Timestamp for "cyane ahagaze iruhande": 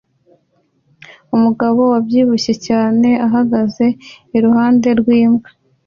2.67-4.89